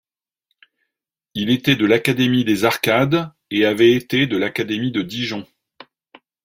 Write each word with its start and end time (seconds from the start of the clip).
Il 1.35 1.51
était 1.51 1.75
de 1.75 1.85
l’académie 1.85 2.43
des 2.43 2.65
Arcades, 2.65 3.31
et 3.51 3.65
avait 3.65 3.93
été 3.93 4.25
de 4.25 4.35
l’académie 4.35 4.91
de 4.91 5.03
Dijon. 5.03 5.45